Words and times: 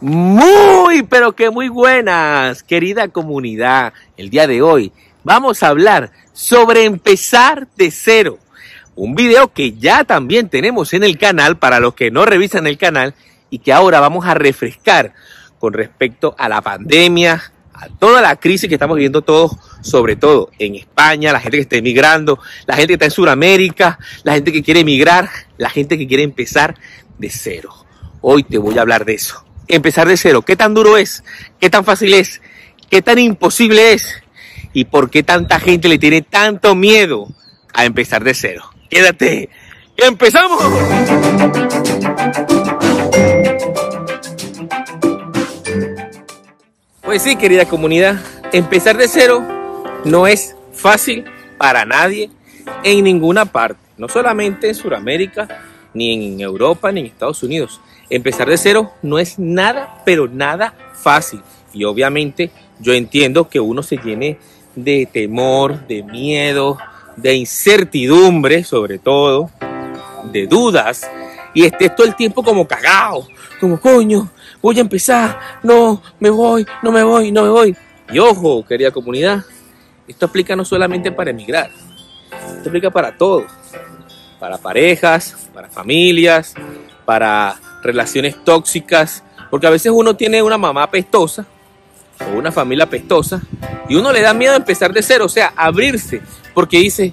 Muy, 0.00 1.02
pero 1.02 1.32
que 1.32 1.50
muy 1.50 1.68
buenas, 1.68 2.62
querida 2.62 3.08
comunidad. 3.08 3.92
El 4.16 4.30
día 4.30 4.46
de 4.46 4.62
hoy 4.62 4.92
vamos 5.24 5.64
a 5.64 5.68
hablar 5.68 6.12
sobre 6.32 6.84
empezar 6.84 7.66
de 7.76 7.90
cero. 7.90 8.38
Un 8.94 9.16
video 9.16 9.52
que 9.52 9.72
ya 9.72 10.04
también 10.04 10.48
tenemos 10.50 10.92
en 10.92 11.02
el 11.02 11.18
canal 11.18 11.58
para 11.58 11.80
los 11.80 11.94
que 11.94 12.12
no 12.12 12.24
revisan 12.24 12.68
el 12.68 12.78
canal 12.78 13.16
y 13.50 13.58
que 13.58 13.72
ahora 13.72 13.98
vamos 13.98 14.24
a 14.24 14.34
refrescar 14.34 15.14
con 15.58 15.72
respecto 15.72 16.32
a 16.38 16.48
la 16.48 16.62
pandemia, 16.62 17.52
a 17.74 17.88
toda 17.88 18.22
la 18.22 18.36
crisis 18.36 18.68
que 18.68 18.76
estamos 18.76 18.94
viviendo 18.94 19.22
todos, 19.22 19.56
sobre 19.80 20.14
todo 20.14 20.50
en 20.60 20.76
España, 20.76 21.32
la 21.32 21.40
gente 21.40 21.56
que 21.56 21.62
está 21.62 21.76
emigrando, 21.76 22.38
la 22.66 22.76
gente 22.76 22.88
que 22.88 22.94
está 22.94 23.06
en 23.06 23.10
Sudamérica, 23.10 23.98
la 24.22 24.34
gente 24.34 24.52
que 24.52 24.62
quiere 24.62 24.80
emigrar, 24.80 25.28
la 25.56 25.70
gente 25.70 25.98
que 25.98 26.06
quiere 26.06 26.22
empezar 26.22 26.76
de 27.18 27.30
cero. 27.30 27.74
Hoy 28.20 28.44
te 28.44 28.58
voy 28.58 28.78
a 28.78 28.82
hablar 28.82 29.04
de 29.04 29.14
eso 29.14 29.47
empezar 29.68 30.08
de 30.08 30.16
cero. 30.16 30.42
¿Qué 30.42 30.56
tan 30.56 30.74
duro 30.74 30.96
es? 30.96 31.22
¿Qué 31.60 31.70
tan 31.70 31.84
fácil 31.84 32.14
es? 32.14 32.40
¿Qué 32.90 33.02
tan 33.02 33.18
imposible 33.18 33.92
es? 33.92 34.22
¿Y 34.72 34.86
por 34.86 35.10
qué 35.10 35.22
tanta 35.22 35.60
gente 35.60 35.88
le 35.88 35.98
tiene 35.98 36.22
tanto 36.22 36.74
miedo 36.74 37.28
a 37.72 37.84
empezar 37.84 38.24
de 38.24 38.34
cero? 38.34 38.70
Quédate. 38.90 39.50
¡Empezamos! 39.96 40.62
Pues 47.02 47.22
sí, 47.22 47.36
querida 47.36 47.64
comunidad, 47.64 48.20
empezar 48.52 48.96
de 48.96 49.08
cero 49.08 49.42
no 50.04 50.26
es 50.26 50.54
fácil 50.72 51.24
para 51.56 51.84
nadie 51.84 52.30
en 52.84 53.02
ninguna 53.02 53.46
parte, 53.46 53.80
no 53.96 54.08
solamente 54.08 54.68
en 54.68 54.74
Sudamérica, 54.74 55.48
ni 55.94 56.32
en 56.32 56.40
Europa, 56.40 56.92
ni 56.92 57.00
en 57.00 57.06
Estados 57.06 57.42
Unidos. 57.42 57.80
Empezar 58.10 58.48
de 58.48 58.56
cero 58.56 58.92
no 59.02 59.18
es 59.18 59.38
nada, 59.38 60.02
pero 60.04 60.28
nada 60.28 60.74
fácil. 60.94 61.42
Y 61.72 61.84
obviamente 61.84 62.50
yo 62.80 62.94
entiendo 62.94 63.48
que 63.48 63.60
uno 63.60 63.82
se 63.82 63.96
llene 63.98 64.38
de 64.74 65.08
temor, 65.12 65.86
de 65.86 66.02
miedo, 66.02 66.78
de 67.16 67.34
incertidumbre 67.34 68.64
sobre 68.64 68.98
todo, 68.98 69.50
de 70.32 70.46
dudas, 70.46 71.08
y 71.54 71.64
esté 71.64 71.90
todo 71.90 72.06
el 72.06 72.14
tiempo 72.14 72.42
como 72.42 72.66
cagado, 72.66 73.26
como 73.60 73.80
coño, 73.80 74.30
voy 74.62 74.78
a 74.78 74.80
empezar, 74.80 75.38
no, 75.62 76.00
me 76.20 76.30
voy, 76.30 76.66
no 76.82 76.92
me 76.92 77.02
voy, 77.02 77.32
no 77.32 77.42
me 77.42 77.48
voy. 77.48 77.76
Y 78.10 78.18
ojo, 78.18 78.64
querida 78.64 78.90
comunidad, 78.90 79.44
esto 80.06 80.26
aplica 80.26 80.54
no 80.54 80.64
solamente 80.64 81.12
para 81.12 81.30
emigrar, 81.30 81.70
esto 82.56 82.68
aplica 82.68 82.90
para 82.90 83.16
todos, 83.16 83.50
para 84.38 84.56
parejas, 84.58 85.48
para 85.52 85.68
familias, 85.68 86.54
para 87.04 87.56
relaciones 87.82 88.42
tóxicas, 88.44 89.22
porque 89.50 89.66
a 89.66 89.70
veces 89.70 89.92
uno 89.94 90.16
tiene 90.16 90.42
una 90.42 90.58
mamá 90.58 90.90
pestosa 90.90 91.46
o 92.20 92.36
una 92.36 92.52
familia 92.52 92.88
pestosa 92.88 93.40
y 93.88 93.94
uno 93.94 94.12
le 94.12 94.20
da 94.20 94.34
miedo 94.34 94.54
empezar 94.54 94.92
de 94.92 95.02
cero, 95.02 95.26
o 95.26 95.28
sea, 95.28 95.52
abrirse, 95.56 96.20
porque 96.54 96.78
dice, 96.78 97.12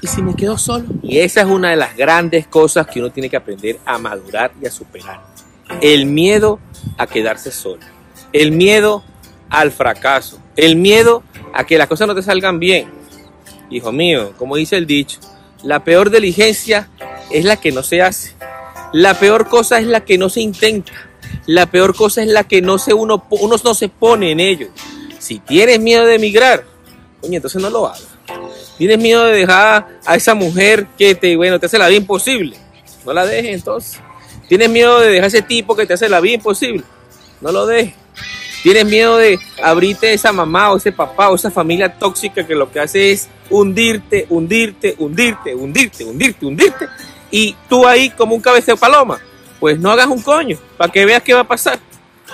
¿y 0.00 0.06
si 0.06 0.22
me 0.22 0.34
quedo 0.34 0.56
solo? 0.56 0.86
Y 1.02 1.18
esa 1.18 1.42
es 1.42 1.46
una 1.46 1.70
de 1.70 1.76
las 1.76 1.96
grandes 1.96 2.46
cosas 2.46 2.86
que 2.86 3.00
uno 3.00 3.10
tiene 3.10 3.28
que 3.28 3.36
aprender 3.36 3.78
a 3.84 3.98
madurar 3.98 4.52
y 4.60 4.66
a 4.66 4.70
superar. 4.70 5.20
El 5.80 6.06
miedo 6.06 6.60
a 6.96 7.06
quedarse 7.06 7.50
solo, 7.50 7.82
el 8.32 8.52
miedo 8.52 9.04
al 9.50 9.70
fracaso, 9.70 10.40
el 10.56 10.76
miedo 10.76 11.22
a 11.52 11.64
que 11.64 11.78
las 11.78 11.88
cosas 11.88 12.08
no 12.08 12.14
te 12.14 12.22
salgan 12.22 12.58
bien. 12.58 12.88
Hijo 13.70 13.92
mío, 13.92 14.32
como 14.38 14.56
dice 14.56 14.76
el 14.76 14.86
dicho, 14.86 15.20
la 15.62 15.84
peor 15.84 16.10
diligencia 16.10 16.88
es 17.30 17.44
la 17.44 17.56
que 17.56 17.72
no 17.72 17.82
se 17.82 18.00
hace. 18.00 18.34
La 18.92 19.18
peor 19.18 19.48
cosa 19.48 19.78
es 19.78 19.86
la 19.86 20.04
que 20.04 20.18
no 20.18 20.28
se 20.28 20.40
intenta. 20.40 20.92
La 21.46 21.66
peor 21.66 21.94
cosa 21.94 22.22
es 22.22 22.28
la 22.28 22.44
que 22.44 22.62
no 22.62 22.78
se 22.78 22.94
uno, 22.94 23.26
uno 23.30 23.56
no 23.62 23.74
se 23.74 23.88
pone 23.88 24.30
en 24.30 24.40
ello. 24.40 24.68
Si 25.18 25.38
tienes 25.40 25.80
miedo 25.80 26.06
de 26.06 26.14
emigrar, 26.14 26.64
coño, 27.20 27.36
entonces 27.36 27.60
no 27.60 27.70
lo 27.70 27.86
hagas. 27.86 28.06
Tienes 28.78 28.98
miedo 28.98 29.24
de 29.24 29.32
dejar 29.32 29.88
a 30.06 30.16
esa 30.16 30.34
mujer 30.34 30.86
que 30.96 31.14
te, 31.14 31.36
bueno, 31.36 31.58
te 31.58 31.66
hace 31.66 31.78
la 31.78 31.88
vida 31.88 31.98
imposible. 31.98 32.56
No 33.04 33.12
la 33.12 33.26
dejes 33.26 33.54
entonces. 33.54 34.00
Tienes 34.48 34.70
miedo 34.70 35.00
de 35.00 35.08
dejar 35.08 35.24
a 35.24 35.28
ese 35.28 35.42
tipo 35.42 35.76
que 35.76 35.84
te 35.84 35.94
hace 35.94 36.08
la 36.08 36.20
vida 36.20 36.34
imposible. 36.34 36.84
No 37.40 37.52
lo 37.52 37.66
dejes. 37.66 37.94
Tienes 38.62 38.86
miedo 38.86 39.16
de 39.16 39.38
abrirte 39.62 40.08
a 40.08 40.12
esa 40.12 40.32
mamá 40.32 40.72
o 40.72 40.78
ese 40.78 40.92
papá 40.92 41.30
o 41.30 41.34
esa 41.34 41.50
familia 41.50 41.98
tóxica 41.98 42.46
que 42.46 42.54
lo 42.54 42.70
que 42.70 42.80
hace 42.80 43.12
es 43.12 43.28
hundirte, 43.50 44.26
hundirte, 44.28 44.96
hundirte, 44.98 45.54
hundirte, 45.54 46.04
hundirte, 46.04 46.46
hundirte 46.46 46.88
y 47.30 47.54
tú 47.68 47.86
ahí 47.86 48.10
como 48.10 48.34
un 48.34 48.40
cabeceo 48.40 48.76
paloma, 48.76 49.18
pues 49.60 49.78
no 49.78 49.90
hagas 49.90 50.06
un 50.06 50.22
coño, 50.22 50.58
para 50.76 50.92
que 50.92 51.04
veas 51.04 51.22
qué 51.22 51.34
va 51.34 51.40
a 51.40 51.48
pasar. 51.48 51.78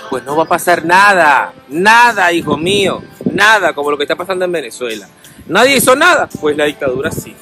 Pues 0.09 0.23
no 0.23 0.35
va 0.35 0.43
a 0.43 0.47
pasar 0.47 0.83
nada, 0.85 1.53
nada, 1.69 2.31
hijo 2.31 2.57
mío, 2.57 3.01
nada 3.31 3.73
como 3.73 3.91
lo 3.91 3.97
que 3.97 4.03
está 4.03 4.15
pasando 4.15 4.45
en 4.45 4.51
Venezuela. 4.51 5.07
Nadie 5.47 5.77
hizo 5.77 5.95
nada, 5.95 6.27
pues 6.39 6.55
la 6.57 6.65
dictadura 6.65 7.11
sigue. 7.11 7.35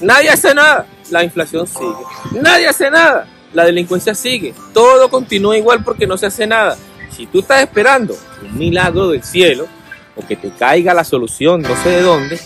Nadie 0.00 0.30
hace 0.30 0.54
nada, 0.54 0.86
la 1.10 1.22
inflación 1.22 1.66
sigue. 1.66 2.42
Nadie 2.42 2.68
hace 2.68 2.90
nada, 2.90 3.26
la 3.52 3.64
delincuencia 3.64 4.14
sigue. 4.14 4.52
Todo 4.74 5.08
continúa 5.08 5.56
igual 5.56 5.82
porque 5.84 6.06
no 6.06 6.18
se 6.18 6.26
hace 6.26 6.46
nada. 6.46 6.76
Si 7.10 7.26
tú 7.26 7.40
estás 7.40 7.62
esperando 7.62 8.16
un 8.42 8.58
milagro 8.58 9.08
del 9.08 9.22
cielo, 9.22 9.66
o 10.16 10.26
que 10.26 10.36
te 10.36 10.50
caiga 10.50 10.94
la 10.94 11.04
solución 11.04 11.62
no 11.62 11.76
sé 11.82 11.90
de 11.90 12.02
dónde, 12.02 12.40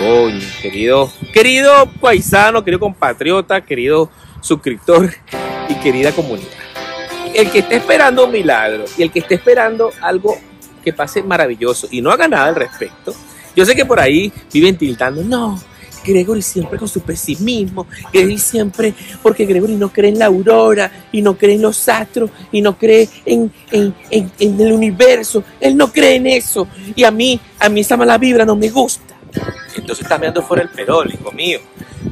Coño, 0.00 0.40
querido, 0.62 1.12
querido 1.30 1.84
paisano, 2.00 2.64
querido 2.64 2.80
compatriota, 2.80 3.60
querido 3.60 4.08
suscriptor 4.40 5.12
y 5.68 5.74
querida 5.74 6.12
comunidad. 6.12 6.48
El 7.34 7.50
que 7.50 7.58
esté 7.58 7.76
esperando 7.76 8.24
un 8.24 8.32
milagro 8.32 8.86
y 8.96 9.02
el 9.02 9.12
que 9.12 9.18
esté 9.18 9.34
esperando 9.34 9.90
algo 10.00 10.38
que 10.82 10.94
pase 10.94 11.22
maravilloso 11.22 11.86
y 11.90 12.00
no 12.00 12.10
haga 12.10 12.28
nada 12.28 12.46
al 12.46 12.54
respecto, 12.54 13.14
yo 13.54 13.66
sé 13.66 13.74
que 13.74 13.84
por 13.84 14.00
ahí 14.00 14.32
viven 14.50 14.78
tiltando, 14.78 15.22
no, 15.22 15.60
Gregory 16.02 16.40
siempre 16.40 16.78
con 16.78 16.88
su 16.88 17.02
pesimismo, 17.02 17.86
Gregory 18.10 18.38
siempre, 18.38 18.94
porque 19.22 19.44
Gregory 19.44 19.74
no 19.76 19.92
cree 19.92 20.08
en 20.08 20.18
la 20.18 20.26
aurora 20.26 20.90
y 21.12 21.20
no 21.20 21.36
cree 21.36 21.56
en 21.56 21.62
los 21.62 21.86
astros 21.90 22.30
y 22.50 22.62
no 22.62 22.78
cree 22.78 23.06
en, 23.26 23.52
en, 23.70 23.94
en 24.10 24.60
el 24.62 24.72
universo, 24.72 25.44
él 25.60 25.76
no 25.76 25.92
cree 25.92 26.14
en 26.14 26.26
eso 26.26 26.66
y 26.96 27.04
a 27.04 27.10
mí, 27.10 27.38
a 27.58 27.68
mí 27.68 27.80
esa 27.80 27.98
mala 27.98 28.16
vibra 28.16 28.46
no 28.46 28.56
me 28.56 28.70
gusta 28.70 29.19
entonces 29.76 30.04
estás 30.04 30.18
mirando 30.18 30.42
fuera 30.42 30.62
el 30.62 30.68
perol, 30.68 31.12
hijo 31.12 31.32
mío. 31.32 31.60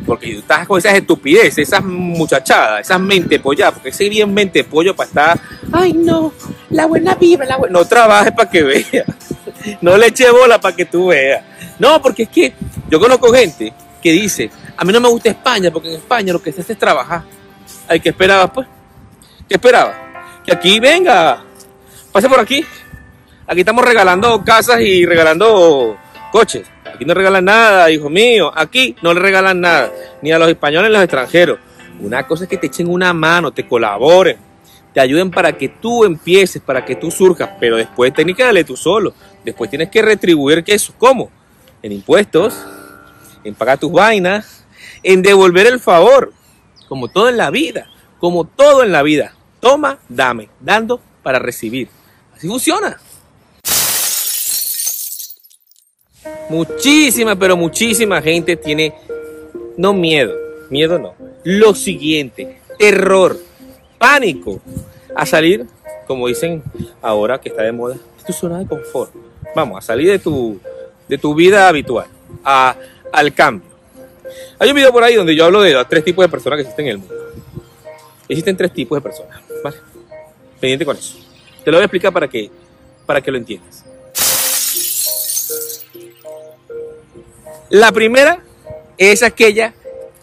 Porque 0.06 0.32
tú 0.34 0.40
estás 0.40 0.66
con 0.66 0.78
esas 0.78 0.94
estupideces, 0.94 1.58
esas 1.58 1.84
muchachadas, 1.84 2.80
esas 2.80 3.00
mente 3.00 3.40
polla, 3.40 3.72
porque 3.72 3.90
ese 3.90 4.08
bien 4.08 4.32
mente 4.32 4.64
pollo 4.64 4.94
para 4.94 5.08
estar, 5.08 5.40
ay 5.72 5.92
no, 5.92 6.32
la 6.70 6.86
buena 6.86 7.14
vibra, 7.14 7.46
la 7.46 7.56
buena. 7.56 7.78
No 7.78 7.84
trabajes 7.86 8.32
para 8.32 8.50
que 8.50 8.62
veas. 8.62 9.06
No 9.80 9.98
le 9.98 10.06
eche 10.06 10.30
bola 10.30 10.60
para 10.60 10.74
que 10.74 10.84
tú 10.84 11.08
veas. 11.08 11.42
No, 11.78 12.00
porque 12.00 12.22
es 12.22 12.28
que 12.28 12.52
yo 12.88 13.00
conozco 13.00 13.32
gente 13.32 13.72
que 14.00 14.12
dice, 14.12 14.50
a 14.76 14.84
mí 14.84 14.92
no 14.92 15.00
me 15.00 15.08
gusta 15.08 15.30
España, 15.30 15.70
porque 15.70 15.88
en 15.88 15.96
España 15.96 16.32
lo 16.32 16.40
que 16.40 16.52
se 16.52 16.60
hace 16.60 16.74
es 16.74 16.78
trabajar. 16.78 17.22
Ay, 17.88 18.00
¿qué 18.00 18.10
esperabas 18.10 18.50
pues? 18.54 18.66
¿Qué 19.48 19.54
esperabas? 19.54 19.96
Que 20.44 20.52
aquí 20.52 20.78
venga, 20.78 21.42
pase 22.12 22.28
por 22.28 22.40
aquí. 22.40 22.64
Aquí 23.46 23.60
estamos 23.60 23.84
regalando 23.84 24.44
casas 24.44 24.80
y 24.80 25.06
regalando 25.06 25.96
coches. 26.30 26.66
Aquí 26.94 27.04
no 27.04 27.14
regalan 27.14 27.44
nada, 27.44 27.90
hijo 27.90 28.10
mío. 28.10 28.52
Aquí 28.54 28.96
no 29.02 29.14
le 29.14 29.20
regalan 29.20 29.60
nada, 29.60 29.92
ni 30.22 30.32
a 30.32 30.38
los 30.38 30.48
españoles 30.48 30.90
ni 30.90 30.96
a 30.96 30.98
los 30.98 31.04
extranjeros. 31.04 31.58
Una 32.00 32.26
cosa 32.26 32.44
es 32.44 32.50
que 32.50 32.56
te 32.56 32.68
echen 32.68 32.88
una 32.88 33.12
mano, 33.12 33.52
te 33.52 33.66
colaboren, 33.66 34.36
te 34.94 35.00
ayuden 35.00 35.30
para 35.30 35.56
que 35.56 35.68
tú 35.68 36.04
empieces, 36.04 36.62
para 36.62 36.84
que 36.84 36.96
tú 36.96 37.10
surjas, 37.10 37.50
pero 37.58 37.76
después 37.76 38.12
tienes 38.12 38.36
que 38.36 38.44
darle 38.44 38.64
tú 38.64 38.76
solo. 38.76 39.14
Después 39.44 39.70
tienes 39.70 39.88
que 39.88 40.02
retribuir 40.02 40.62
que 40.62 40.74
eso, 40.74 40.92
¿cómo? 40.98 41.30
En 41.82 41.92
impuestos, 41.92 42.54
en 43.44 43.54
pagar 43.54 43.78
tus 43.78 43.92
vainas, 43.92 44.64
en 45.02 45.22
devolver 45.22 45.66
el 45.66 45.80
favor, 45.80 46.32
como 46.88 47.08
todo 47.08 47.28
en 47.28 47.36
la 47.36 47.50
vida, 47.50 47.88
como 48.18 48.44
todo 48.44 48.82
en 48.82 48.92
la 48.92 49.02
vida. 49.02 49.34
Toma, 49.60 49.98
dame, 50.08 50.48
dando 50.60 51.00
para 51.22 51.38
recibir. 51.38 51.88
Así 52.36 52.46
funciona. 52.46 52.98
Muchísima, 56.48 57.36
pero 57.36 57.56
muchísima 57.56 58.22
gente 58.22 58.56
tiene, 58.56 58.94
no 59.76 59.92
miedo, 59.92 60.34
miedo 60.70 60.98
no, 60.98 61.14
lo 61.44 61.74
siguiente, 61.74 62.58
terror, 62.78 63.36
pánico 63.98 64.60
a 65.14 65.26
salir, 65.26 65.66
como 66.06 66.26
dicen 66.28 66.62
ahora 67.02 67.38
que 67.40 67.50
está 67.50 67.62
de 67.62 67.72
moda, 67.72 67.94
de 67.94 68.24
tu 68.26 68.32
zona 68.32 68.58
de 68.58 68.66
confort. 68.66 69.12
Vamos, 69.54 69.78
a 69.78 69.86
salir 69.86 70.08
de 70.10 70.18
tu, 70.18 70.58
de 71.08 71.18
tu 71.18 71.34
vida 71.34 71.68
habitual, 71.68 72.06
a, 72.44 72.76
al 73.12 73.34
cambio. 73.34 73.68
Hay 74.58 74.70
un 74.70 74.76
video 74.76 74.92
por 74.92 75.04
ahí 75.04 75.14
donde 75.14 75.34
yo 75.34 75.44
hablo 75.44 75.62
de 75.62 75.72
los 75.72 75.88
tres 75.88 76.04
tipos 76.04 76.24
de 76.24 76.28
personas 76.28 76.56
que 76.56 76.62
existen 76.62 76.86
en 76.86 76.92
el 76.92 76.98
mundo. 76.98 77.14
Existen 78.28 78.56
tres 78.56 78.72
tipos 78.72 78.96
de 78.96 79.02
personas, 79.02 79.40
¿vale? 79.62 79.76
Pendiente 80.60 80.84
con 80.84 80.96
eso. 80.96 81.18
Te 81.64 81.70
lo 81.70 81.76
voy 81.76 81.82
a 81.82 81.84
explicar 81.84 82.12
para 82.12 82.28
que, 82.28 82.50
para 83.06 83.20
que 83.20 83.30
lo 83.30 83.38
entiendas. 83.38 83.84
La 87.70 87.92
primera 87.92 88.40
es 88.96 89.22
aquella 89.22 89.74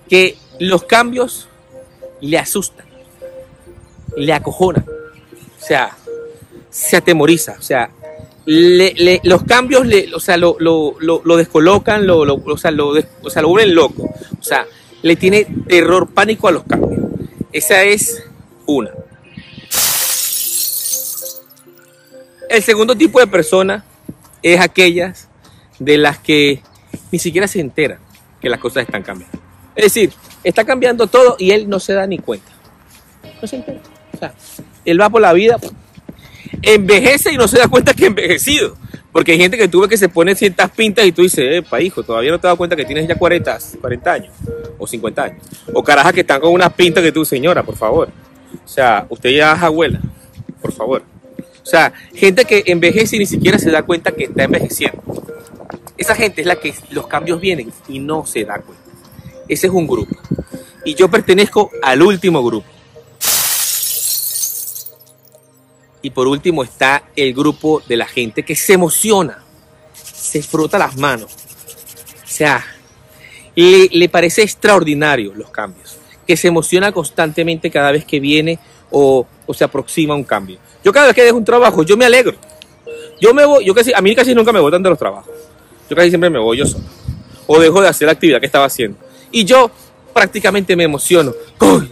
que 0.10 0.38
los 0.60 0.84
cambios 0.84 1.48
le 2.22 2.38
asustan, 2.38 2.86
le 4.18 4.34
acojonan. 4.34 4.86
sea, 5.60 5.96
se 6.70 6.98
atemoriza, 6.98 7.56
o 7.58 7.62
sea, 7.62 7.90
los 8.46 9.44
cambios 9.44 9.86
le, 9.86 10.14
o 10.14 10.20
sea, 10.20 10.38
lo, 10.38 10.58
lo, 10.60 10.96
lo, 11.00 11.38
descolocan, 11.38 12.06
lo, 12.06 12.20
o, 12.20 12.58
sea, 12.58 12.72
lo, 12.72 12.90
o 12.90 12.96
lo 13.42 13.48
vuelven 13.48 13.76
loco, 13.76 14.04
o 14.40 14.44
sea, 14.44 14.66
le 15.02 15.16
tiene 15.16 15.46
terror, 15.68 16.10
pánico 16.10 16.48
a 16.48 16.52
los 16.52 16.64
cambios. 16.64 17.02
Esa 17.52 17.84
es 17.84 18.24
una. 18.66 18.92
El 22.50 22.64
segundo 22.64 22.96
tipo 22.96 23.20
de 23.20 23.28
persona 23.28 23.86
es 24.44 24.60
aquellas 24.60 25.28
de 25.80 25.98
las 25.98 26.20
que 26.20 26.62
ni 27.12 27.20
siquiera 27.20 27.48
se 27.48 27.60
enteran 27.60 28.00
que 28.42 28.50
las 28.50 28.60
cosas 28.60 28.84
están 28.84 29.04
cambiando. 29.04 29.40
Es 29.76 29.86
decir, 29.86 30.12
está 30.44 30.64
cambiando 30.64 31.08
todo 31.08 31.36
y 31.38 31.52
él 31.52 31.70
no 31.70 31.80
se 31.80 31.94
da 31.94 32.08
ni 32.08 32.20
cuenta. 32.20 32.52
No 33.42 33.48
se 33.48 33.58
entera. 33.58 33.80
O 34.14 34.18
sea, 34.18 34.34
él 34.86 35.00
va 35.00 35.10
por 35.10 35.22
la 35.22 35.34
vida, 35.34 35.58
envejece 36.62 37.34
y 37.34 37.38
no 37.38 37.48
se 37.48 37.58
da 37.58 37.68
cuenta 37.68 37.94
que 37.94 38.06
envejecido. 38.08 38.78
Porque 39.12 39.32
hay 39.32 39.38
gente 39.38 39.58
que 39.58 39.68
tuve 39.68 39.88
que 39.88 39.98
se 39.98 40.10
pone 40.10 40.36
ciertas 40.36 40.70
pintas 40.72 41.06
y 41.06 41.12
tú 41.14 41.22
dices, 41.22 41.64
pa 41.70 41.82
hijo, 41.82 42.04
todavía 42.04 42.32
no 42.32 42.40
te 42.40 42.48
das 42.48 42.58
cuenta 42.58 42.76
que 42.76 42.84
tienes 42.84 43.08
ya 43.08 43.16
40, 43.16 43.58
40 43.80 44.12
años 44.12 44.34
o 44.78 44.86
50 44.86 45.24
años. 45.24 45.42
O 45.74 45.84
carajas 45.84 46.12
que 46.12 46.22
están 46.22 46.42
con 46.42 46.52
unas 46.52 46.74
pintas 46.74 47.02
que 47.02 47.12
tú, 47.12 47.24
señora, 47.24 47.64
por 47.64 47.78
favor. 47.78 48.10
O 48.64 48.68
sea, 48.68 49.06
usted 49.10 49.30
ya 49.30 49.54
es 49.54 49.64
abuela, 49.64 50.02
por 50.62 50.74
favor. 50.74 51.04
O 51.40 51.66
sea, 51.66 51.94
gente 52.14 52.46
que 52.46 52.64
envejece 52.68 53.16
y 53.16 53.20
ni 53.20 53.26
siquiera 53.26 53.58
se 53.58 53.72
da 53.72 53.84
cuenta 53.84 54.12
que 54.12 54.26
está 54.26 54.44
envejeciendo. 54.44 55.02
Esa 55.98 56.16
gente 56.16 56.42
es 56.42 56.48
la 56.48 56.58
que 56.58 56.74
los 56.90 57.08
cambios 57.08 57.40
vienen 57.40 57.72
y 57.88 58.00
no 58.00 58.26
se 58.26 58.44
da 58.44 58.60
cuenta. 58.60 58.84
Ese 59.48 59.68
es 59.68 59.74
un 59.74 59.88
grupo. 59.88 60.16
Y 60.84 60.96
yo 60.96 61.10
pertenezco 61.10 61.72
al 61.82 62.02
último 62.02 62.44
grupo. 62.44 62.68
Y 66.02 66.12
por 66.12 66.28
último 66.28 66.64
está 66.64 67.04
el 67.16 67.34
grupo 67.34 67.82
de 67.88 67.98
la 67.98 68.06
gente 68.06 68.44
que 68.44 68.56
se 68.56 68.74
emociona, 68.74 69.44
se 69.94 70.44
frota 70.44 70.78
las 70.78 70.98
manos. 70.98 71.32
O 72.24 72.28
sea, 72.28 72.64
le, 73.56 73.90
le 73.92 74.10
parece 74.10 74.44
extraordinario 74.44 75.34
los 75.34 75.50
cambios, 75.50 75.98
que 76.28 76.38
se 76.38 76.50
emociona 76.50 76.92
constantemente 76.92 77.72
cada 77.72 77.92
vez 77.92 78.06
que 78.06 78.20
viene 78.20 78.60
o, 78.92 79.26
se 79.54 79.64
aproxima 79.64 80.16
un 80.16 80.24
cambio. 80.24 80.58
Yo 80.84 80.94
cada 80.94 81.08
vez 81.08 81.16
que 81.16 81.24
dejo 81.24 81.38
un 81.38 81.46
trabajo, 81.46 81.84
yo 81.84 81.98
me 81.98 82.06
alegro. 82.06 82.36
Yo 83.20 83.34
me 83.34 83.46
voy, 83.46 83.66
yo 83.66 83.74
casi, 83.74 83.94
a 83.94 84.02
mí 84.02 84.16
casi 84.16 84.36
nunca 84.36 84.52
me 84.52 84.60
votan 84.60 84.84
de 84.84 84.90
los 84.90 85.00
trabajos. 85.00 85.34
Yo 85.90 85.96
casi 85.96 86.10
siempre 86.10 86.30
me 86.30 86.40
voy 86.40 86.58
yo 86.58 86.66
solo. 86.66 86.84
O 87.48 87.60
dejo 87.60 87.82
de 87.82 87.88
hacer 87.88 88.08
la 88.08 88.14
actividad 88.14 88.40
que 88.40 88.46
estaba 88.46 88.66
haciendo. 88.66 88.98
Y 89.32 89.46
yo 89.46 89.70
prácticamente 90.14 90.76
me 90.76 90.84
emociono. 90.84 91.34
Coño, 91.58 91.90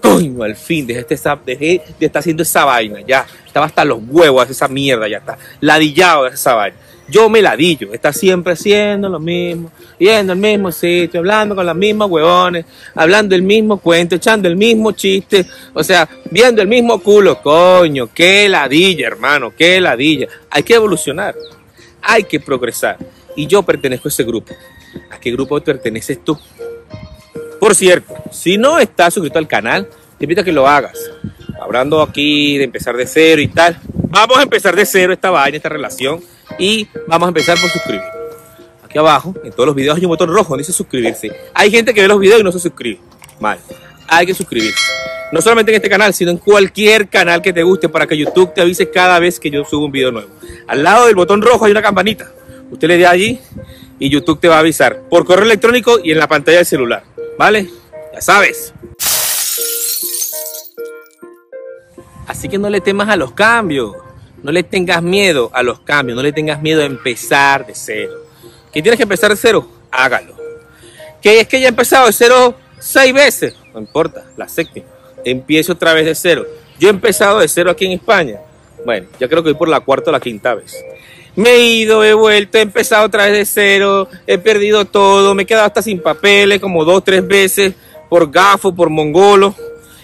coño, 0.00 0.42
al 0.42 0.56
fin 0.56 0.86
dejé, 0.86 1.06
este, 1.08 1.30
dejé 1.44 1.82
de 1.98 2.06
estar 2.06 2.20
haciendo 2.20 2.42
esa 2.42 2.64
vaina. 2.64 3.00
Ya, 3.06 3.26
estaba 3.46 3.66
hasta 3.66 3.84
los 3.84 3.98
huevos 4.08 4.48
esa 4.48 4.68
mierda, 4.68 5.08
ya 5.08 5.18
está. 5.18 5.38
Ladillado 5.60 6.24
de 6.24 6.30
esa 6.30 6.54
vaina. 6.54 6.76
Yo 7.08 7.28
me 7.28 7.42
ladillo, 7.42 7.92
está 7.92 8.12
siempre 8.12 8.54
haciendo 8.54 9.08
lo 9.08 9.18
mismo, 9.18 9.70
yendo 9.98 10.32
al 10.32 10.38
mismo 10.38 10.72
sitio, 10.72 11.20
hablando 11.20 11.54
con 11.54 11.66
los 11.66 11.76
mismos 11.76 12.08
huevones, 12.08 12.64
hablando 12.94 13.34
el 13.34 13.42
mismo 13.42 13.78
cuento, 13.78 14.14
echando 14.14 14.48
el 14.48 14.56
mismo 14.56 14.92
chiste, 14.92 15.44
o 15.74 15.84
sea, 15.84 16.08
viendo 16.30 16.62
el 16.62 16.68
mismo 16.68 17.00
culo, 17.00 17.42
coño, 17.42 18.08
qué 18.14 18.48
ladilla, 18.48 19.08
hermano, 19.08 19.52
qué 19.54 19.78
ladilla. 19.80 20.28
Hay 20.48 20.62
que 20.62 20.74
evolucionar, 20.74 21.34
hay 22.02 22.24
que 22.24 22.40
progresar. 22.40 22.98
Y 23.36 23.46
yo 23.46 23.62
pertenezco 23.62 24.08
a 24.08 24.10
ese 24.10 24.24
grupo. 24.24 24.54
¿A 25.10 25.18
qué 25.18 25.30
grupo 25.32 25.60
perteneces 25.60 26.22
tú? 26.22 26.38
Por 27.58 27.74
cierto, 27.74 28.14
si 28.30 28.58
no 28.58 28.78
estás 28.78 29.14
suscrito 29.14 29.38
al 29.38 29.46
canal, 29.46 29.88
te 30.18 30.24
invito 30.24 30.40
a 30.40 30.44
que 30.44 30.52
lo 30.52 30.66
hagas. 30.66 30.98
Hablando 31.60 32.02
aquí 32.02 32.58
de 32.58 32.64
empezar 32.64 32.96
de 32.96 33.06
cero 33.06 33.40
y 33.40 33.48
tal. 33.48 33.78
Vamos 33.94 34.36
a 34.38 34.42
empezar 34.42 34.74
de 34.74 34.84
cero 34.84 35.12
esta 35.12 35.30
vaina, 35.30 35.56
esta 35.56 35.68
relación 35.68 36.20
y 36.58 36.86
vamos 37.06 37.26
a 37.26 37.28
empezar 37.28 37.58
por 37.58 37.70
suscribir. 37.70 38.02
Aquí 38.84 38.98
abajo, 38.98 39.34
en 39.42 39.52
todos 39.52 39.66
los 39.66 39.74
videos 39.74 39.96
hay 39.96 40.04
un 40.04 40.10
botón 40.10 40.28
rojo 40.28 40.50
donde 40.50 40.62
dice 40.62 40.72
suscribirse. 40.72 41.30
Hay 41.54 41.70
gente 41.70 41.94
que 41.94 42.02
ve 42.02 42.08
los 42.08 42.18
videos 42.18 42.40
y 42.40 42.44
no 42.44 42.52
se 42.52 42.58
suscribe. 42.58 43.00
Mal. 43.40 43.58
Hay 44.08 44.26
que 44.26 44.34
suscribirse. 44.34 44.80
No 45.32 45.40
solamente 45.40 45.72
en 45.72 45.76
este 45.76 45.88
canal, 45.88 46.12
sino 46.12 46.30
en 46.30 46.38
cualquier 46.38 47.08
canal 47.08 47.40
que 47.40 47.52
te 47.52 47.62
guste 47.62 47.88
para 47.88 48.06
que 48.06 48.16
YouTube 48.16 48.52
te 48.52 48.60
avise 48.60 48.90
cada 48.90 49.18
vez 49.18 49.40
que 49.40 49.50
yo 49.50 49.64
subo 49.64 49.86
un 49.86 49.92
video 49.92 50.12
nuevo. 50.12 50.28
Al 50.66 50.82
lado 50.82 51.06
del 51.06 51.14
botón 51.14 51.40
rojo 51.40 51.64
hay 51.64 51.72
una 51.72 51.82
campanita. 51.82 52.30
Usted 52.70 52.88
le 52.88 52.98
da 52.98 53.10
allí 53.10 53.40
y 53.98 54.10
YouTube 54.10 54.40
te 54.40 54.48
va 54.48 54.56
a 54.56 54.58
avisar 54.60 55.00
por 55.08 55.24
correo 55.24 55.44
electrónico 55.44 55.98
y 56.02 56.12
en 56.12 56.18
la 56.18 56.28
pantalla 56.28 56.58
del 56.58 56.66
celular. 56.66 57.04
¿Vale? 57.38 57.70
Ya 58.12 58.20
sabes. 58.20 58.74
Así 62.26 62.48
que 62.48 62.58
no 62.58 62.68
le 62.68 62.80
temas 62.80 63.08
a 63.08 63.16
los 63.16 63.32
cambios. 63.32 63.94
No 64.42 64.50
le 64.50 64.64
tengas 64.64 65.02
miedo 65.02 65.50
a 65.54 65.62
los 65.62 65.80
cambios, 65.80 66.16
no 66.16 66.22
le 66.22 66.32
tengas 66.32 66.60
miedo 66.60 66.82
a 66.82 66.84
empezar 66.84 67.64
de 67.64 67.74
cero. 67.76 68.14
¿Que 68.72 68.82
tienes 68.82 68.96
que 68.96 69.04
empezar 69.04 69.30
de 69.30 69.36
cero? 69.36 69.68
Hágalo. 69.90 70.34
¿Que 71.22 71.40
es 71.40 71.46
que 71.46 71.60
ya 71.60 71.66
he 71.66 71.68
empezado 71.68 72.06
de 72.06 72.12
cero 72.12 72.56
seis 72.82 73.14
veces? 73.14 73.54
No 73.72 73.80
importa, 73.80 74.24
la 74.36 74.48
séptima. 74.48 74.86
Empiezo 75.24 75.72
otra 75.72 75.94
vez 75.94 76.04
de 76.04 76.14
cero. 76.14 76.46
Yo 76.78 76.88
he 76.88 76.90
empezado 76.90 77.38
de 77.38 77.48
cero 77.48 77.70
aquí 77.70 77.86
en 77.86 77.92
España. 77.92 78.40
Bueno, 78.84 79.06
ya 79.20 79.28
creo 79.28 79.42
que 79.42 79.50
voy 79.50 79.58
por 79.58 79.68
la 79.68 79.80
cuarta 79.80 80.10
o 80.10 80.12
la 80.12 80.20
quinta 80.20 80.54
vez. 80.54 80.76
Me 81.36 81.50
he 81.50 81.60
ido, 81.60 82.04
he 82.04 82.12
vuelto, 82.12 82.58
he 82.58 82.62
empezado 82.62 83.06
otra 83.06 83.26
vez 83.26 83.38
de 83.38 83.46
cero, 83.46 84.08
he 84.26 84.36
perdido 84.36 84.84
todo, 84.84 85.34
me 85.34 85.44
he 85.44 85.46
quedado 85.46 85.66
hasta 85.66 85.80
sin 85.80 86.00
papeles 86.00 86.60
como 86.60 86.84
dos, 86.84 87.02
tres 87.04 87.26
veces 87.26 87.72
por 88.10 88.30
gafo, 88.30 88.74
por 88.74 88.90
mongolo. 88.90 89.54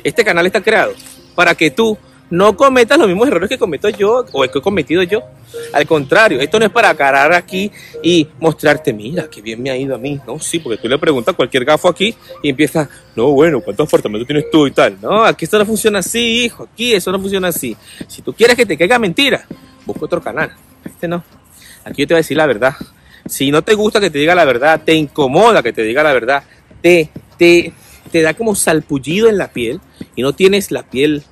Este 0.02 0.24
canal 0.24 0.46
está 0.46 0.62
creado 0.62 0.94
para 1.34 1.54
que 1.54 1.70
tú 1.70 1.98
no 2.30 2.56
cometas 2.56 2.98
los 2.98 3.08
mismos 3.08 3.28
errores 3.28 3.48
que 3.48 3.58
cometo 3.58 3.88
yo 3.88 4.24
o 4.32 4.42
que 4.42 4.58
he 4.58 4.62
cometido 4.62 5.02
yo. 5.02 5.22
Al 5.72 5.86
contrario, 5.86 6.40
esto 6.40 6.58
no 6.58 6.66
es 6.66 6.72
para 6.72 6.90
acarar 6.90 7.32
aquí 7.32 7.70
y 8.02 8.26
mostrarte, 8.38 8.92
mira, 8.92 9.28
qué 9.30 9.40
bien 9.40 9.62
me 9.62 9.70
ha 9.70 9.76
ido 9.76 9.94
a 9.94 9.98
mí. 9.98 10.20
No, 10.26 10.38
sí, 10.38 10.58
porque 10.58 10.76
tú 10.76 10.88
le 10.88 10.98
preguntas 10.98 11.32
a 11.32 11.36
cualquier 11.36 11.64
gafo 11.64 11.88
aquí 11.88 12.14
y 12.42 12.50
empieza, 12.50 12.88
no, 13.16 13.30
bueno, 13.30 13.60
¿cuántos 13.60 13.88
apartamentos 13.88 14.26
tienes 14.26 14.50
tú 14.50 14.66
y 14.66 14.72
tal? 14.72 14.98
No, 15.00 15.24
aquí 15.24 15.44
esto 15.44 15.58
no 15.58 15.64
funciona 15.64 16.00
así, 16.00 16.44
hijo, 16.44 16.68
aquí 16.72 16.92
eso 16.92 17.10
no 17.10 17.18
funciona 17.18 17.48
así. 17.48 17.76
Si 18.06 18.22
tú 18.22 18.32
quieres 18.32 18.56
que 18.56 18.66
te 18.66 18.76
caiga 18.76 18.98
mentira, 18.98 19.46
busca 19.86 20.04
otro 20.04 20.20
canal. 20.20 20.52
Este 20.84 21.08
no. 21.08 21.24
Aquí 21.84 22.02
yo 22.02 22.08
te 22.08 22.14
voy 22.14 22.18
a 22.18 22.22
decir 22.22 22.36
la 22.36 22.46
verdad. 22.46 22.74
Si 23.26 23.50
no 23.50 23.62
te 23.62 23.74
gusta 23.74 24.00
que 24.00 24.10
te 24.10 24.18
diga 24.18 24.34
la 24.34 24.44
verdad, 24.44 24.80
te 24.84 24.94
incomoda 24.94 25.62
que 25.62 25.72
te 25.72 25.82
diga 25.82 26.02
la 26.02 26.12
verdad, 26.12 26.42
te, 26.80 27.10
te, 27.36 27.72
te 28.10 28.22
da 28.22 28.34
como 28.34 28.54
salpullido 28.54 29.28
en 29.28 29.38
la 29.38 29.52
piel 29.52 29.80
y 30.14 30.22
no 30.22 30.32
tienes 30.32 30.70
la 30.70 30.82
piel 30.82 31.24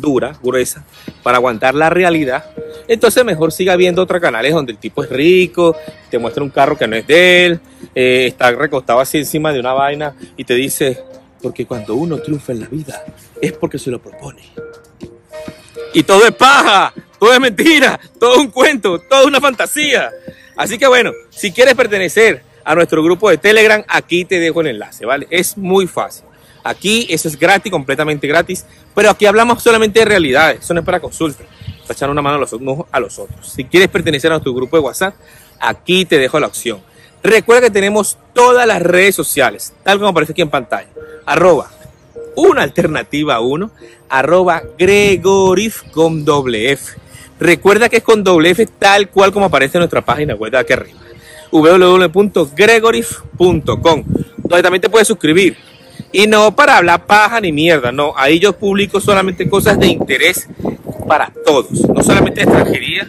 dura, 0.00 0.38
gruesa, 0.42 0.84
para 1.22 1.38
aguantar 1.38 1.74
la 1.74 1.90
realidad, 1.90 2.44
entonces 2.88 3.24
mejor 3.24 3.52
siga 3.52 3.76
viendo 3.76 4.02
otros 4.02 4.20
canales 4.20 4.52
donde 4.52 4.72
el 4.72 4.78
tipo 4.78 5.04
es 5.04 5.10
rico, 5.10 5.76
te 6.10 6.18
muestra 6.18 6.42
un 6.42 6.50
carro 6.50 6.76
que 6.76 6.88
no 6.88 6.96
es 6.96 7.06
de 7.06 7.46
él, 7.46 7.60
eh, 7.94 8.26
está 8.26 8.50
recostado 8.50 9.00
así 9.00 9.18
encima 9.18 9.52
de 9.52 9.60
una 9.60 9.72
vaina 9.72 10.14
y 10.36 10.44
te 10.44 10.54
dice, 10.54 10.98
porque 11.42 11.66
cuando 11.66 11.94
uno 11.94 12.18
triunfa 12.18 12.52
en 12.52 12.60
la 12.60 12.66
vida 12.66 13.04
es 13.40 13.52
porque 13.52 13.78
se 13.78 13.90
lo 13.90 14.00
propone. 14.00 14.42
Y 15.92 16.02
todo 16.02 16.24
es 16.24 16.32
paja, 16.32 16.92
todo 17.18 17.32
es 17.32 17.40
mentira, 17.40 17.98
todo 18.18 18.34
es 18.34 18.38
un 18.38 18.50
cuento, 18.50 18.98
todo 19.00 19.20
es 19.22 19.26
una 19.26 19.40
fantasía. 19.40 20.10
Así 20.56 20.78
que 20.78 20.86
bueno, 20.86 21.12
si 21.30 21.52
quieres 21.52 21.74
pertenecer 21.74 22.42
a 22.64 22.74
nuestro 22.74 23.02
grupo 23.02 23.30
de 23.30 23.38
Telegram, 23.38 23.82
aquí 23.88 24.24
te 24.24 24.38
dejo 24.38 24.60
el 24.60 24.68
enlace, 24.68 25.06
¿vale? 25.06 25.26
Es 25.30 25.56
muy 25.56 25.86
fácil. 25.86 26.29
Aquí 26.62 27.06
eso 27.08 27.28
es 27.28 27.38
gratis, 27.38 27.70
completamente 27.70 28.26
gratis, 28.26 28.66
pero 28.94 29.10
aquí 29.10 29.26
hablamos 29.26 29.62
solamente 29.62 30.00
de 30.00 30.04
realidades, 30.04 30.60
eso 30.60 30.74
no 30.74 30.80
es 30.80 30.86
para 30.86 31.00
consulta, 31.00 31.44
para 31.82 31.94
echar 31.94 32.10
una 32.10 32.22
mano 32.22 32.36
a 32.36 32.40
los, 32.40 32.54
a 32.90 33.00
los 33.00 33.18
otros. 33.18 33.48
Si 33.48 33.64
quieres 33.64 33.88
pertenecer 33.88 34.30
a 34.30 34.34
nuestro 34.34 34.52
grupo 34.52 34.76
de 34.76 34.82
WhatsApp, 34.82 35.14
aquí 35.58 36.04
te 36.04 36.18
dejo 36.18 36.38
la 36.38 36.48
opción. 36.48 36.80
Recuerda 37.22 37.62
que 37.62 37.70
tenemos 37.70 38.18
todas 38.32 38.66
las 38.66 38.82
redes 38.82 39.14
sociales, 39.14 39.72
tal 39.82 39.98
como 39.98 40.10
aparece 40.10 40.32
aquí 40.32 40.42
en 40.42 40.50
pantalla. 40.50 40.88
Arroba 41.26 41.70
una 42.36 42.62
alternativa 42.62 43.40
uno, 43.40 43.70
arroba 44.08 44.62
Gregorif 44.78 45.82
con 45.90 46.24
doble 46.24 46.72
F. 46.72 46.96
Recuerda 47.38 47.88
que 47.88 47.98
es 47.98 48.02
con 48.02 48.24
doble 48.24 48.50
F 48.50 48.66
tal 48.78 49.08
cual 49.08 49.32
como 49.32 49.46
aparece 49.46 49.78
en 49.78 49.80
nuestra 49.80 50.04
página 50.04 50.34
web 50.34 50.52
de 50.52 50.58
aquí 50.58 50.74
arriba 50.74 50.98
www.gregorif.com 51.50 54.04
donde 54.36 54.62
también 54.62 54.80
te 54.80 54.88
puedes 54.88 55.08
suscribir 55.08 55.56
y 56.12 56.26
no 56.26 56.54
para 56.54 56.78
hablar 56.78 57.06
paja 57.06 57.40
ni 57.40 57.52
mierda, 57.52 57.92
no. 57.92 58.12
Ahí 58.16 58.38
yo 58.38 58.52
publico 58.52 59.00
solamente 59.00 59.48
cosas 59.48 59.78
de 59.78 59.86
interés 59.88 60.48
para 61.06 61.32
todos. 61.44 61.88
No 61.88 62.02
solamente 62.02 62.40
de 62.40 62.50
extranjería, 62.50 63.08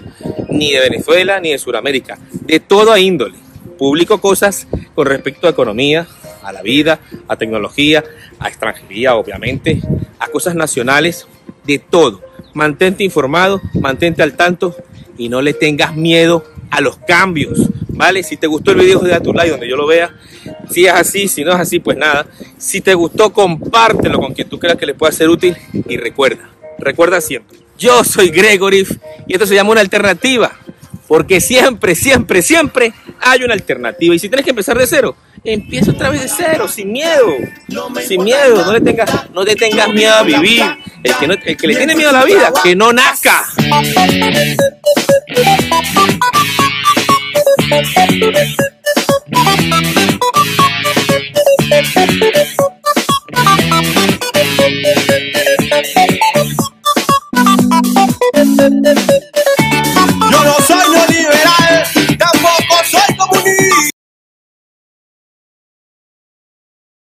ni 0.49 0.71
de 0.71 0.79
Venezuela, 0.81 1.39
ni 1.39 1.51
de 1.51 1.57
Sudamérica. 1.57 2.17
De 2.31 2.59
toda 2.59 2.99
índole. 2.99 3.37
Publico 3.77 4.21
cosas 4.21 4.67
con 4.93 5.07
respecto 5.07 5.47
a 5.47 5.51
economía, 5.51 6.07
a 6.43 6.51
la 6.51 6.61
vida, 6.61 6.99
a 7.27 7.35
tecnología, 7.35 8.03
a 8.39 8.47
extranjería, 8.47 9.15
obviamente, 9.15 9.81
a 10.19 10.27
cosas 10.27 10.55
nacionales, 10.55 11.27
de 11.65 11.79
todo. 11.79 12.21
Mantente 12.53 13.03
informado, 13.03 13.61
mantente 13.79 14.23
al 14.23 14.33
tanto 14.33 14.75
y 15.17 15.29
no 15.29 15.41
le 15.41 15.53
tengas 15.53 15.95
miedo 15.95 16.43
a 16.69 16.81
los 16.81 16.97
cambios. 16.97 17.69
¿Vale? 17.89 18.23
Si 18.23 18.37
te 18.37 18.47
gustó 18.47 18.71
el 18.71 18.79
video, 18.79 18.99
de 18.99 19.19
tu 19.19 19.33
like 19.33 19.51
donde 19.51 19.69
yo 19.69 19.75
lo 19.75 19.85
vea. 19.85 20.15
Si 20.71 20.85
es 20.85 20.93
así, 20.93 21.27
si 21.27 21.43
no 21.43 21.51
es 21.51 21.57
así, 21.57 21.79
pues 21.79 21.97
nada. 21.97 22.25
Si 22.57 22.81
te 22.81 22.93
gustó, 22.93 23.31
compártelo 23.31 24.19
con 24.19 24.33
quien 24.33 24.49
tú 24.49 24.59
creas 24.59 24.77
que 24.77 24.85
le 24.85 24.93
pueda 24.93 25.11
ser 25.11 25.29
útil. 25.29 25.55
Y 25.87 25.97
recuerda, 25.97 26.49
recuerda 26.79 27.21
siempre, 27.21 27.59
Yo 27.77 28.03
soy 28.03 28.29
Gregory 28.29 28.87
y 29.27 29.33
esto 29.33 29.45
se 29.45 29.55
llama 29.55 29.71
una 29.71 29.81
alternativa. 29.81 30.51
Porque 31.07 31.41
siempre, 31.41 31.93
siempre, 31.93 32.41
siempre 32.41 32.93
hay 33.19 33.43
una 33.43 33.53
alternativa. 33.53 34.15
Y 34.15 34.19
si 34.19 34.29
tienes 34.29 34.45
que 34.45 34.51
empezar 34.51 34.77
de 34.77 34.87
cero, 34.87 35.15
empieza 35.43 35.91
otra 35.91 36.09
vez 36.09 36.21
de 36.21 36.29
cero, 36.29 36.67
sin 36.69 36.91
miedo. 36.91 37.27
Sin 38.07 38.23
miedo, 38.23 38.65
no, 38.65 38.71
le 38.71 38.79
tengas, 38.79 39.29
no 39.31 39.43
te 39.43 39.55
tengas 39.55 39.89
miedo 39.89 40.13
a 40.13 40.23
vivir. 40.23 40.63
El 41.03 41.15
que, 41.15 41.25
el 41.51 41.57
que 41.57 41.67
le 41.67 41.75
tiene 41.75 41.95
miedo 41.95 42.11
a 42.11 42.13
la 42.13 42.23
vida, 42.23 42.53
que 42.63 42.75
no 42.75 42.93
nazca. 42.93 43.43
Thank 51.83 52.59
you. 52.59 52.70